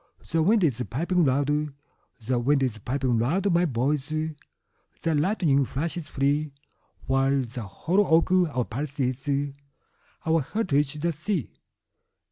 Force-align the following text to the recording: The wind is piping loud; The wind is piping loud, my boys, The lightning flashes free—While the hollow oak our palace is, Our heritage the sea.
The 0.31 0.41
wind 0.41 0.63
is 0.63 0.81
piping 0.89 1.25
loud; 1.25 1.51
The 2.25 2.39
wind 2.39 2.63
is 2.63 2.79
piping 2.79 3.19
loud, 3.19 3.53
my 3.53 3.65
boys, 3.65 4.09
The 4.09 5.13
lightning 5.13 5.63
flashes 5.63 6.07
free—While 6.07 7.41
the 7.43 7.67
hollow 7.67 8.07
oak 8.07 8.31
our 8.31 8.65
palace 8.65 8.99
is, 8.99 9.53
Our 10.25 10.41
heritage 10.41 10.95
the 10.95 11.11
sea. 11.11 11.51